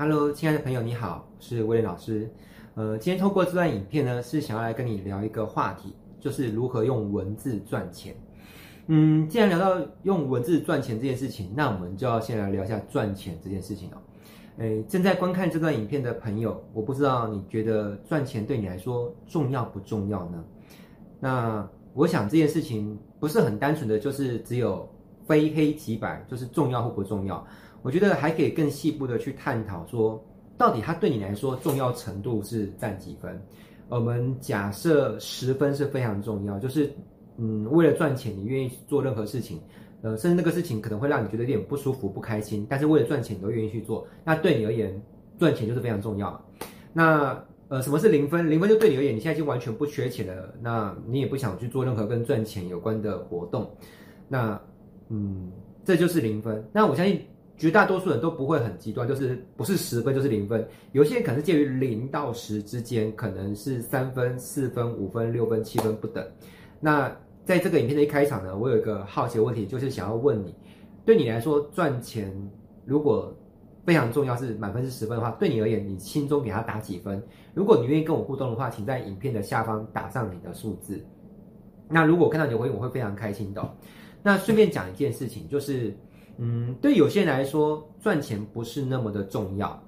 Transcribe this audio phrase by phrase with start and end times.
[0.00, 2.30] Hello，亲爱的朋友，你好，我是威廉老师。
[2.76, 8.14] 呃，今天透过这段影片呢，是想要来跟你聊一个话题，就是如何用文字赚钱。
[8.86, 13.98] 嗯，既然聊到用文字赚钱这件事情，那我们就要先来聊一下赚钱这件事情哦。
[14.58, 20.44] 诶，正在观看这段影片的朋友，我不知道你觉得赚钱对你来说重要不重要呢？
[21.18, 24.88] 那我想这件事情不是很单纯的，就是只有
[25.26, 27.44] 非黑即白，就是重要或不重要。
[27.82, 30.22] 我觉得还可以更细部的去探讨说，
[30.56, 33.40] 到底它对你来说重要程度是占几分？
[33.88, 36.92] 我们假设十分是非常重要，就是
[37.38, 39.60] 嗯，为了赚钱，你愿意做任何事情，
[40.02, 44.06] 呃，甚至那个事情可能会让你觉得有点不舒服、不开心，但是为了赚钱，你都愿意去做。
[44.24, 45.00] 那对你而言，
[45.38, 46.38] 赚钱就是非常重要。
[46.92, 48.50] 那呃，什么是零分？
[48.50, 53.70] 零分就对你而言，你现在已经完全不缺钱了，那你也不想去做任何跟赚钱有关的活动。
[54.28, 54.60] 那
[55.08, 55.50] 嗯，
[55.84, 56.62] 这就是零分。
[56.72, 57.22] 那我相信。
[57.58, 66.24] 绝大多数人都不会很极端，就是不是十分就是零分，有些人可能是介于零到十之间，可能是三分、四分、五分、六分、七分不等。
[66.78, 67.10] 那
[67.44, 70.54] 在这个影片的一开场呢，我有一个好奇的问题，就是想要问你，
[71.04, 72.32] 对你来说赚钱
[72.84, 73.36] 如果
[73.84, 77.20] 非常重要，是满分是十分的话，对你而言，你心中给他打几分？
[77.54, 81.04] 如果你愿意跟我互动的话，请在影片的下方打上你的数字。
[81.88, 83.74] 那如果看到你的回应，我会非常开心的。
[84.22, 85.92] 那顺便讲一件事情，就是。
[86.38, 89.80] 嗯，对有些人来说，赚钱不是那么的重要。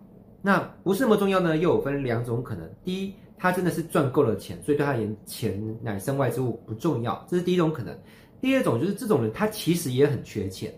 [0.42, 2.68] 那不是那么重要呢，又有分两种可能。
[2.82, 7.96] 第一，他真的是赚够了钱，所以对他而言，钱乃身外之物，不重要，这是第一种可能。
[8.40, 10.74] 第二种就是这种人，他其实也很缺钱，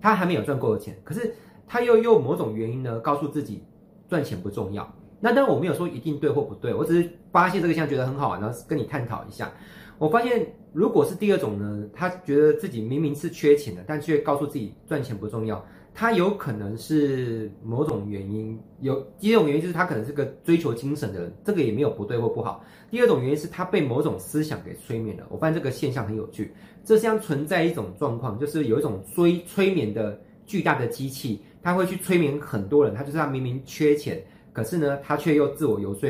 [0.00, 1.32] 他还没有赚够的钱，可是
[1.66, 3.62] 他又用某种原因呢，告诉自己
[4.08, 4.92] 赚钱不重要。
[5.20, 9.50] 那当然我没有说一定对或不对，我只是发现这个现象觉得很好玩，然后跟你探讨一下。
[9.96, 15.64] 我发现，如果是第二种呢，他觉得自己明明是缺钱的，但却告诉自己赚钱不重要。
[15.94, 22.64] 他有可能是某种原因，有第一种原因就是他可能是个追求精神的人，这个也没有不对或不好。
[22.88, 25.26] 第二种原因是他被某种思想给催眠了。
[25.28, 26.52] 我发现这个现象很有趣，
[26.84, 32.94] 这像存在一种状况，就是有一种催催眠的巨大的机器，他会去催眠很多人。
[32.94, 34.22] 他就是他明明缺钱，
[34.52, 36.08] 可是呢，他却又自我游说。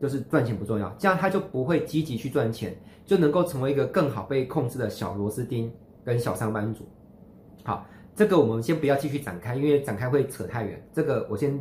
[0.00, 2.76] 就是赚钱不重要，这样他就不会积极去赚钱，
[3.06, 5.72] 就能够成为一个更好被控制的小螺丝钉
[6.04, 6.84] 跟小上班族。
[7.64, 10.86] 好，这个我们先不要继续展开，因为展开会扯太远。
[10.92, 11.58] 这个我先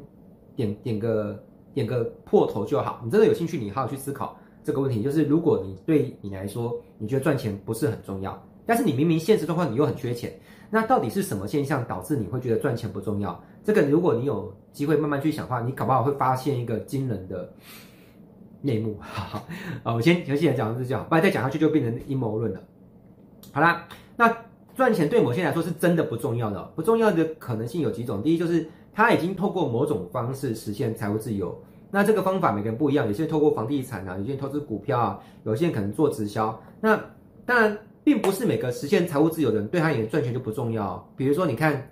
[0.56, 3.02] 点点个点个破头就好。
[3.04, 5.02] 你真的有兴趣，你好好去思考这个问题。
[5.02, 10.38] 就是如果你对你来说，你觉得赚钱不是很重要，但是你明明现实状况你又很缺钱，
[10.70, 13.42] 那到底是什么现象导致你会觉得赚钱不重要？
[13.64, 17.52] 这个如果你有机会慢慢去想的话，你搞不好会发现一个惊人的。
[18.62, 19.46] 内幕，好 好，
[19.84, 22.60] 啊，我先详细来讲这就好，不然再讲下去就变成阴谋论了。
[23.52, 24.36] 好啦，那
[24.76, 28.22] 赚钱对某些人来说是真的不重要的，不重要的可能性有几种。
[28.22, 31.58] 第一就是他已经透过某种方式实现财务自由，
[31.92, 36.60] 那这个方法每个人不一样，有些人透过房地产啊，有些人投资股票啊，有些人可能做直销。
[36.82, 37.00] 那
[37.46, 41.08] 当然，并不是每个实现财务自由的人对他而言赚钱就不重要。
[41.16, 41.88] 比如说，你看。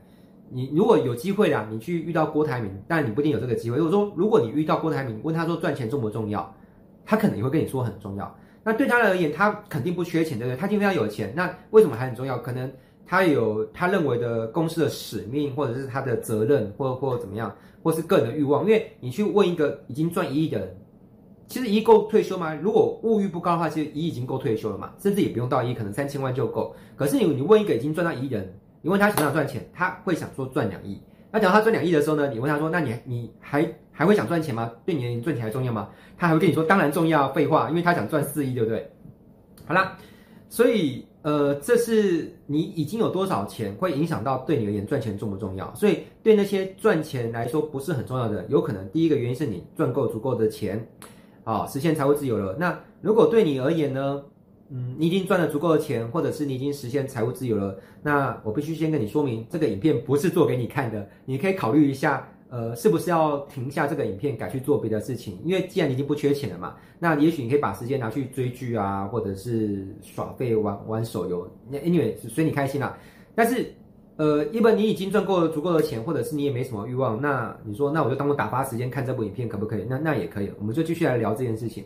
[0.53, 3.78] 你如果有机会啦，你去遇到郭台铭，但你不一定有这个机会。
[3.78, 6.56] 如果说，如果你遇到郭台铭，问他说赚钱重不重要，
[7.03, 8.36] 他可能也会跟你说很重要。
[8.63, 10.58] 那对他而言，他肯定不缺钱，对不对？
[10.58, 12.38] 他今天非常有钱，那为什么还很重要？
[12.38, 12.72] 可能
[13.06, 18.63] 他有他认为的公司的使命，或者是他的责任，或或怎么样，或是个人的欲望。
[18.63, 20.78] 因为你去问一个已经赚一亿的人，
[21.47, 22.53] 其实一亿够退休吗？
[22.53, 26.75] 如果物欲不高的话，其实一亿已经够退休了嘛，甚至也不用到一亿，可能三千万就够。
[26.96, 28.53] 可是你你问一个已经赚到一亿的人。
[28.84, 31.02] 你问他想不想赚钱，他会想说赚两亿。
[31.32, 32.30] 那等到他赚两亿的时候呢？
[32.32, 34.70] 你问他说，那你你还还会想赚钱吗？
[34.86, 35.90] 对你赚钱还重要吗？
[36.18, 37.32] 他还会跟你说，当然重要。
[37.32, 38.92] 废话，因为他想赚四亿，对不对？
[39.66, 39.98] 好啦，
[40.50, 45.74] 所以呃，这是你已经有多少钱，会影响到对你而言赚钱重不重要。
[45.74, 50.86] 所以对那些赚钱来说不是很重要的，有可能第一个原因是你赚够足够的钱，
[51.46, 52.58] 啊，实现财务自由了。
[52.60, 54.22] 那如果对你而言呢？
[54.76, 61.08] 嗯，你已经赚了足够的钱，或者是你已经实现财务自由了，那我必须先跟你说明，这个影片不是做给你看的。
[61.26, 65.40] 你可以考虑一下，呃，是不是要停下这个影片，改去做别的事情？
[65.46, 71.48] 因为既然你已经不缺钱了嘛，那也许你可以把时间拿去追剧啊，或者是耍废玩玩手游。
[71.69, 72.98] 那 anyway 随你开心啦。
[73.36, 73.72] 但是，
[74.16, 79.86] 呃，一般你已经赚够了足够的钱，或者是你也没什么欲望，那你说，那我就当我打发时间看这部影片可不可以？
[79.88, 81.84] 那那也可以，我们就继续来聊这件事情。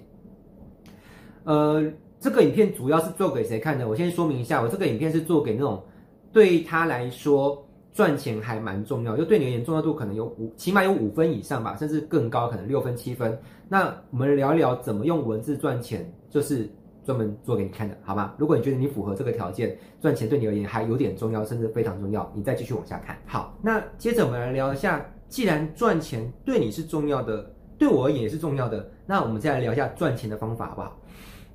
[1.44, 1.84] 呃。
[2.20, 3.88] 这个影片主要是做给谁看的？
[3.88, 5.84] 我先说明一下，我这个影片是做给那种
[6.34, 13.38] 对他来说赚钱还蛮重要，就对你而言重要度可能有五，起码有五分以上吧，甚至更高，可能六分、七分。
[13.70, 16.70] 那我们聊一聊怎么用文字赚钱，就是
[17.04, 18.34] 专门做给你看的，好吗？
[18.38, 23.18] 如果你觉得你符合这个条件，赚钱对你而言还有点重要，甚至非常重要，你再继续往下看。
[23.26, 31.00] 好，那接着我们来聊一下既然赚钱对你是重要的，对我而言也是重要的，那我们再来聊一下赚钱的方法好不好？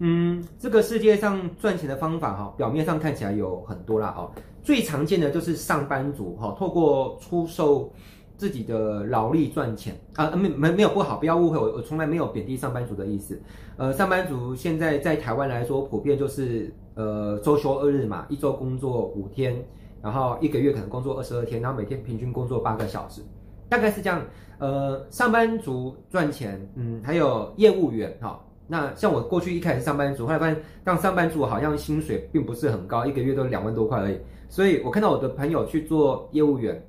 [0.04, 4.28] 嗯，这个世界上赚钱的方法哈，表面上看起来有很多啦哦。
[4.60, 7.92] 最常见的就是上班族哈，透过出售
[8.36, 13.40] 自己的劳力赚钱啊，没没没有不好，不要误会，我我从来没有贬低上班族的意思。
[13.76, 19.64] 呃，上班族现在在台湾来说，普遍就是呃周休二日嘛，一周工作五天，
[20.02, 23.22] 然后一个月可能工作二十二天，然后每天平均工作八个小时，
[23.68, 24.20] 大概是这样。
[24.58, 28.40] 呃，上班族赚钱，嗯，还有业务员哈。
[28.72, 34.18] 那像我过去一开始上班族，后来发现当上班族好像薪水并不是很高，一个月都两万多块而已。
[34.48, 36.82] 所以我看到我的朋友去做业务员，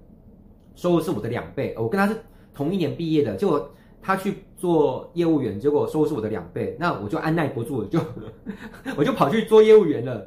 [0.75, 1.75] 收入是我的两倍。
[1.77, 2.15] 我跟他是
[2.53, 3.69] 同一年毕业的，结果
[4.01, 6.73] 他去做业务员，结果收入是我的两倍。
[6.79, 7.99] 那我就按捺不住了，就
[8.95, 10.25] 我就跑去做业务员了。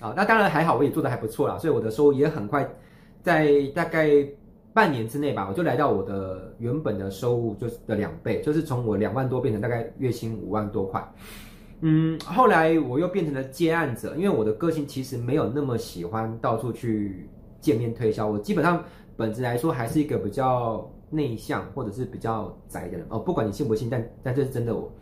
[0.00, 2.66] 啊，那当然还好，我也做得还不错啦，所以我的收入也很快
[3.22, 4.26] 在大概。
[4.74, 11.14] 半年之内吧，我就来到我的原本的收入就是的两倍，就是从我两万多变成大概月薪五万多块。
[11.80, 17.28] 嗯，后来我又变成了接案者，因为我的个性其实没有那么喜欢到处去
[17.60, 18.82] 见面推销，我基本上
[19.16, 23.18] 本质来说还是一个比较内向或者是比较宅的人哦。
[23.18, 24.92] 不管你信不信，但但这是真的我，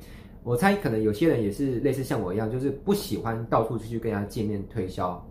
[0.43, 5.25] 我猜可能有些人也是类似像我一样，就是不喜欢到处去跟人家见面推销。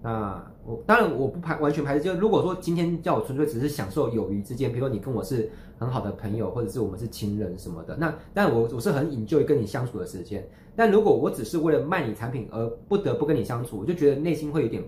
[0.00, 10.48] 那我当然我不排完全排斥，就如果说今天叫我纯粹只是享受友谊之间，比如说你跟我是很好的朋友，或者是我们是情人什么的，那但我我是很 enjoy 跟你相处的时间。
[10.76, 14.80] 但如果我只是为了卖你产品而不得不跟你相处，我就觉得内心会有点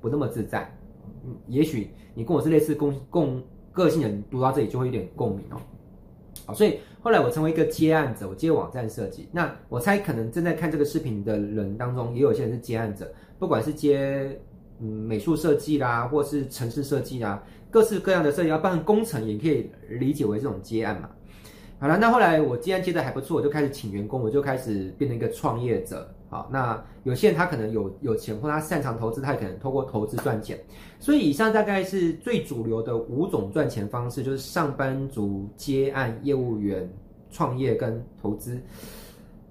[0.00, 0.68] 不那么自在。
[1.24, 3.40] 嗯，也许你跟我是类似共共
[3.70, 5.56] 个性的人，读到这里就会有点共鸣哦。
[6.46, 9.28] 好，所以后来我成为一个接案者，我接网站设计。
[9.30, 13.08] 那我猜可能正在看这个视频的人当中，也有些人是接案者，
[13.38, 14.40] 不管是接。
[14.80, 21.08] 嗯，美术设计啦，或是城市设计啦，各式各样的设计，要办工程也可以理解为这种接案嘛。
[21.80, 26.08] 好了，那后来我接案接的还不错，我就开始请员工，我就开始变成一个创业者。
[26.28, 30.58] 好，那有些人他可能有有钱，或他擅长投资，他也可能透过投资赚钱。
[31.00, 36.88] 所以以上大概是最主流的五种赚钱方式，就是上班族、接案、业务员、
[37.30, 38.60] 创业跟投资。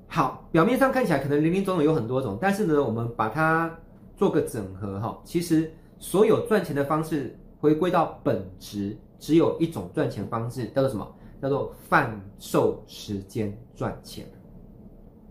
[0.08, 3.78] 好，表面上看起来可能林林总总有很多种，但是呢，我们把它。
[4.18, 11.08] 做个整合哈，其实所有赚钱的方式回归到本质，只有一种赚钱方式，叫做什么？
[11.40, 14.26] 叫做贩售时间赚钱。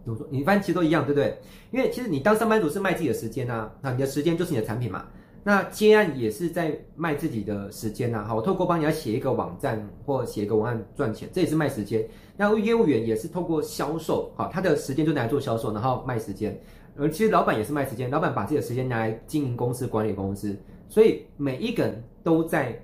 [0.05, 0.25] 怎么说？
[0.31, 1.37] 你发现其实都一样，对不对？
[1.73, 5.05] 因为其实你当上班族是卖自己的时间呐，那你的时间就是你的产品嘛。
[5.43, 8.25] 那接案也是在卖自己的时间呐。
[8.25, 12.09] 好，我透过帮你要写一个网站或写一个文案赚钱，这也是卖时间。
[12.37, 16.57] 那业务员也是透过销售，好，他的时间就拿来做销售，然后卖时间。
[16.99, 20.57] 而其实老板也是卖时间，老板把自己的时间拿来经营公司、管理公司，
[20.89, 22.75] 所以每一个人都在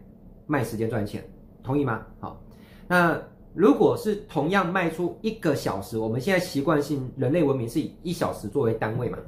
[0.47, 1.25] 卖时间赚钱，
[1.63, 2.07] 同意吗？
[2.21, 2.39] 好，
[2.87, 3.21] 那
[3.55, 9.19] 如果是同样卖出一个小时，我们现在习惯性人类文明是以一小时作为单位嘛，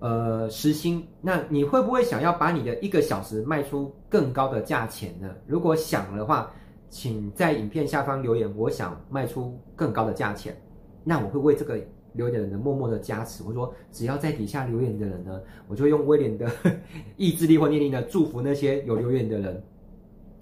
[0.00, 5.30] 呃，时薪，那你会不会想要把你的一个小时卖出更高的价钱呢？
[5.46, 6.50] 如果想的话，
[6.88, 10.56] 请在影片下方留言，我想卖出更高的价钱，
[11.04, 11.78] 那我会为这个。
[12.16, 16.50] 留言的人，默默的加持，或者说只要在底下留言的人呢，我就用威廉的
[17.16, 19.62] 意志力或念力呢，祝福那些有留言的人，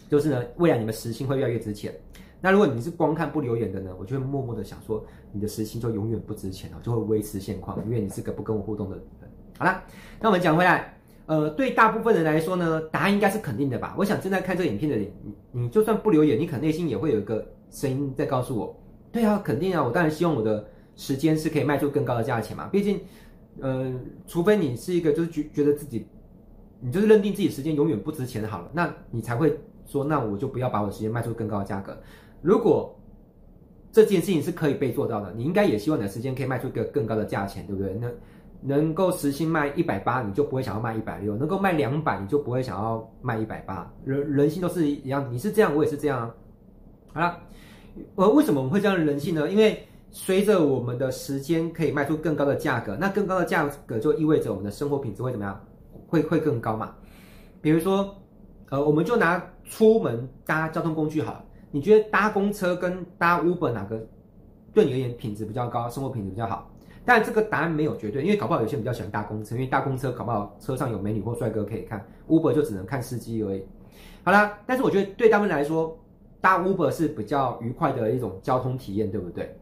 [0.09, 1.93] 就是呢，未来你们时薪会越来越值钱。
[2.41, 5.02] 那如果你是光看不留言的呢，我就会默默的想说，
[5.33, 9.04] 你的时薪就永远不值钱了，就会维持现况，因为你是个不跟我互动的人。
[9.59, 9.83] 好啦，
[10.21, 10.95] 那我们讲回来，
[11.26, 13.95] 呃，对大部分人来说呢，答案应该是肯定的吧？
[13.97, 15.11] 我想正在看这影片的，你
[15.52, 18.76] 你就算不留言，你可能内心也会有一个声音在告诉我，
[19.11, 20.69] 对啊，肯定啊，我当然希望我的。
[20.96, 22.68] 时间是可以卖出更高的价钱嘛？
[22.68, 23.00] 毕竟，
[23.60, 23.92] 呃，
[24.26, 26.06] 除非你是一个就是觉觉得自己，
[26.80, 31.96] 你就是认定自己时间永远不值钱好了，那你才会说，那我就不要把我的时间卖出更高的价格。
[32.42, 32.94] 如果
[33.92, 37.94] 这件事情是可以被做到的，你应该也希望你的时间可以卖出一个更高的价钱，对不对？
[38.00, 38.10] 那
[38.60, 43.92] 能够实薪卖一百八，你就不会想要卖一百六；能够卖两百，你就不会想要卖一百八。
[44.04, 46.34] 人人性都是一样，你是这样，我也是这样啊。
[47.12, 47.38] 好了，
[48.16, 49.48] 呃，为什么我们会这样的人性呢？
[49.50, 49.86] 因为
[50.16, 55.61] 随着我们的时间可以卖出更高的价格，那更高的价格就意味着我们的生活品质会怎么样？
[56.06, 56.94] 会会更高嘛？
[57.61, 58.14] 比如说，
[58.71, 64.06] 呃，我们就拿出门搭交通工具好了，你觉得搭公车跟搭 Uber 哪个
[64.73, 66.71] 对你而言品质比较高，生活品质比较好？
[67.04, 73.66] 但这个答案没有绝对，因为搞不好有些人比较喜欢搭公车，因为搭公车搞不好车上有美女或帅哥可以看，Uber 就只能看司机而已。
[74.23, 75.99] 好啦，但是我觉得对他们来说，
[76.40, 79.52] 搭 Uber 是比较愉快的一种交通体验，对不对？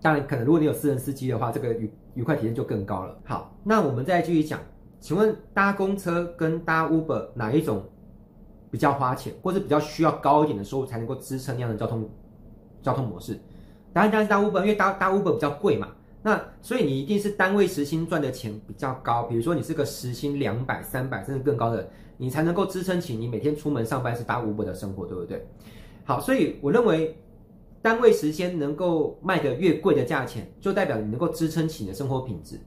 [0.00, 3.18] 当然可能如果你有私人司机的话，这个愉愉快体验就更高了。
[3.24, 4.60] 好，那我们再继续讲，
[5.00, 7.82] 请问搭公车跟搭 Uber 哪一种
[8.70, 12.08] 比较花钱，或是比较需要高一点的收入才能够支撑那样的交通
[12.82, 13.38] 交通模式。
[13.92, 15.88] 当然，当然搭 Uber，因为搭搭 Uber 比较贵嘛，
[16.22, 19.24] 那所以你一定是单位时薪赚的钱比较高。
[19.24, 25.44] 比如说你是个时薪两百、三百甚至更高的，你才能够支撑起你每天出门上班是搭 Uber 的生活，对不对？
[26.04, 27.16] 好，所以我认为
[27.80, 32.58] 单位时间能够卖得越贵的价钱，就代表你能够支撑起你的生活品质。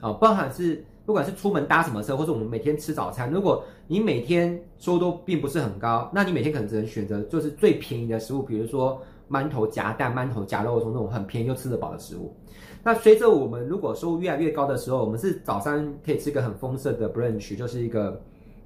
[0.00, 12.34] 哦，包含是不管是出门搭什么车，或者我们每天吃早餐，如果你每天收入都并不是很高，那你每天可能只能选择就是最便宜的食物，比如说馒头夹蛋、馒头夹肉松那种很便宜又吃得饱的食物。
[12.82, 18.20] 那随着我们如果收入越来越高的时候，我们是早餐可以吃一个很丰盛的 brunch，就是一个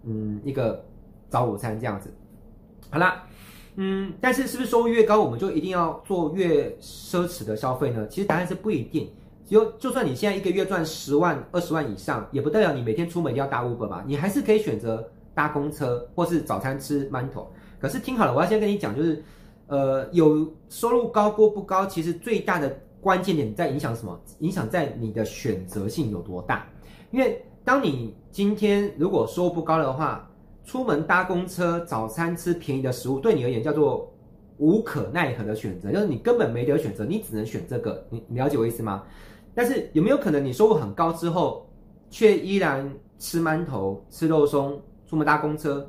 [0.04, 0.84] 嗯一个
[1.28, 2.10] 早午餐这样子。
[2.90, 3.24] 好啦。
[3.76, 8.06] 嗯，但是是不是收入越高，我们就一定要做越奢侈的消费呢？
[8.08, 9.08] 其实答案是不一定。
[9.46, 14.04] 就就算你现在一个月赚十万、二十万以上，也不代表你每天出门一定要搭 Uber 吧？
[14.06, 17.50] 你还是可以选择搭公车，或是早餐吃馒头。
[17.80, 19.20] 可是听好了，我要先跟你讲，就是
[19.66, 24.20] 呃，有收入高过不高，其实最大的关键点在影响什么？
[24.38, 26.64] 影响在你的选择性有多大。
[27.10, 30.29] 因为当你今天如果收入不高的话，
[30.70, 34.08] 出门搭公车，早餐吃便宜的食物，对你而言叫做
[34.58, 38.06] 无可奈何的选择，就是你根本没得选择，你只能选这个。
[38.08, 39.02] 你了解我意思吗？
[39.52, 41.68] 但是有没有可能你收入很高之后，
[42.08, 45.84] 却依然吃馒头、吃肉松，出门搭公车？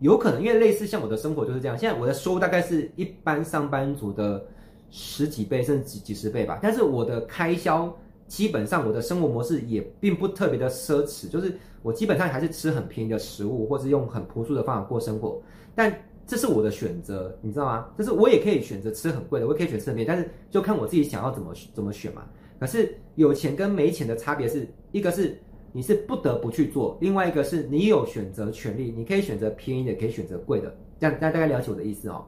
[0.00, 1.78] 有可能，因为类似像我的生活就是这样。
[1.78, 4.44] 现在我的收入大概是一般上班族的
[4.90, 6.58] 十几倍，甚至几几十倍吧。
[6.62, 7.90] 但是我的开销。
[8.32, 15.38] 基本上我的生活模式也并不特别的奢侈，就是我基本上还是吃很便宜的食物，或是用很朴素的方法过生活。
[15.74, 15.94] 但
[16.26, 17.88] 这是我的选择，你知道吗？
[17.98, 22.22] 就是我也可以选择吃很贵的，我也可以选择吃很便宜，但是就看我自己想要怎么怎么选嘛。
[22.58, 25.38] 可是有钱跟没钱的差别是一个是
[25.70, 30.74] 你是不得不去做，另外一个是你有选择权利，你可以选择便宜的，可以选择贵的。
[30.98, 32.24] 这样大家大概了解我的意思哦。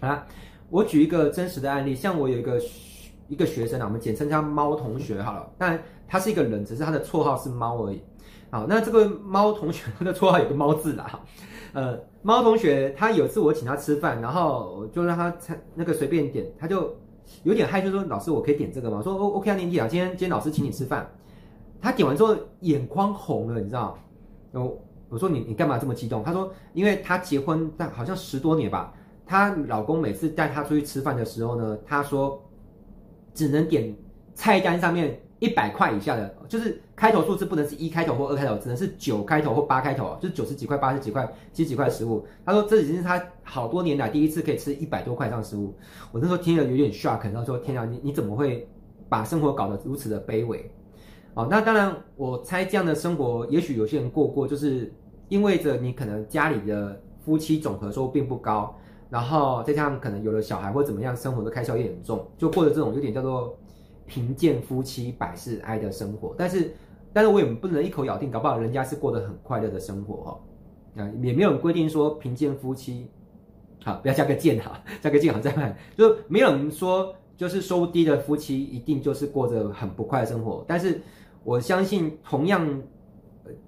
[0.00, 0.24] 好啦，
[0.70, 2.60] 我举一个真实的案例，像我有一个。
[3.28, 5.50] 一个学生啊，我们简称叫猫同学好了。
[5.58, 8.00] 但，他是一个人，只是他的绰号是猫而已。
[8.50, 11.20] 好，那这个猫同学他的绰号有个猫字啦。
[11.72, 15.34] 呃，猫同学他有一次我请他吃饭，然后就让他
[15.74, 16.96] 那个随便点，他就
[17.42, 21.10] 有点害羞说：“老师，我可以点这个吗？”我说：“O OK 啊，年纪啊，今天今天老师请你吃饭。”
[21.82, 23.98] 他点完之后眼眶红了，你知道？
[24.52, 24.78] 我
[25.08, 26.22] 我说你你干嘛这么激动？
[26.22, 28.94] 他说：“因为他结婚但好像十多年吧，
[29.26, 32.40] 她老公每次带她出去吃饭的时候呢，他说。”
[33.36, 33.94] 只能点
[34.34, 42.26] 菜单上面一百块以下的，就是开头数字不能是一开头或二开头，只能是九开头或八开头，就是九十几块、八十几块、七十几块食物。
[42.46, 45.74] 他说这已经是他好多年来第一次可以吃一百多块以上的食物。
[46.10, 48.66] 我那时候听了有点 shock，然后说天啊，你你怎么会
[49.10, 50.70] 把生活搞得如此的卑微？
[51.34, 54.90] 哦，那当然，我猜这样的生活，也许有些人过过，就是
[55.28, 58.74] 意味着你可能家里的夫妻总和收入并不高。
[59.08, 63.56] 然后再加上可能有了小孩或怎么样，生活的开销也很重，就过着这种有点叫做
[64.04, 66.34] 贫贱夫妻百事哀的生活。
[66.36, 66.74] 但是，
[67.12, 71.02] 但是我也不能一口咬定，搞不好人家是过得很快乐的生活哦。
[71.02, 73.08] 啊，也没有人规定说贫贱夫妻，
[73.84, 80.64] 好，不要加个贱哈， 加个贱好再看，就没有人说就是收低的夫妻一定就是过着很不快的生活。
[80.66, 81.00] 但是
[81.44, 82.82] 我相信同样。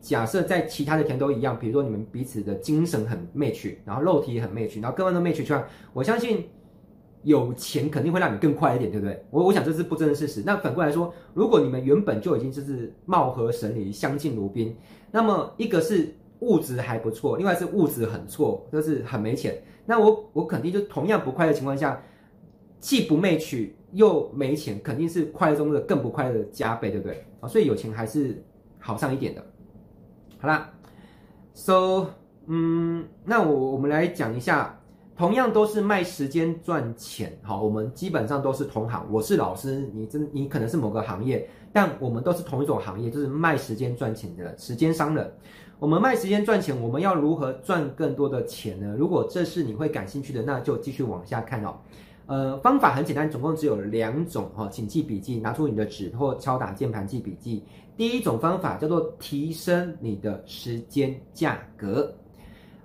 [0.01, 6.49] 假设在其他的田都一样，比如说你们彼此的精神很 match，然后肉体也很 match，然后各方都 match 出来，我相信
[7.23, 9.25] 有钱肯定会让你更快一点，对不对？
[9.31, 10.43] 我 我想这是不争的事实。
[10.47, 14.77] 那反过来说，如果你们原本就已经就是貌合神离、相敬如宾，
[15.11, 19.61] 那么一个是物质还不错，另外是物质很错，就是很没钱。
[19.85, 22.01] 那我我肯定就同样不快的情况下，
[22.79, 27.25] 既不 match 又没钱，肯定是快乐中的更不快乐的加倍，对不对？
[27.41, 28.41] 啊，所以有钱还是
[28.79, 29.45] 好上一点的。
[30.41, 30.71] 好啦
[31.53, 32.07] ，So，
[32.47, 34.79] 嗯，那我我们来讲一下，
[35.17, 39.05] 同样都是卖时间赚钱，好，我们基本上都是同行。
[39.11, 45.29] 我是老师，你真你可能是某个行业，但我们都是同一种行业，就是卖时间赚钱的时间商人。
[45.81, 48.95] 我们卖时间赚钱，我们要如何赚更多的钱呢？
[48.97, 51.75] 如果这是你会感兴趣的，那就继续往下看哦。
[52.29, 57.65] 呃，方法很简单，总共只有两种哈，请记笔记，拿出你的纸或敲打键盘记笔记。
[57.97, 62.15] 第一种方法叫做提升你的时间价格，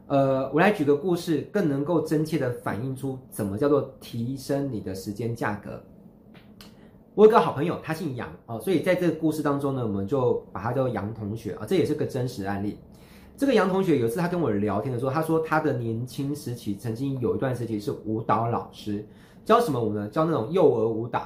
[0.07, 5.77] 呃，我来举个故事，更能够真切地反映出怎么叫做提升你的时间价格。
[7.13, 12.77] 我有个好朋友，他姓杨哦，所以在这个故事当中呢，我们就把他叫杨同学啊，这也是个真实案例。
[13.35, 19.05] 这个杨同学有一次他跟我聊天的时候，他说他的年轻时期曾经有一段时期是舞蹈老师，
[19.45, 20.07] 教什么舞呢？
[20.07, 21.21] 教那种幼儿舞蹈。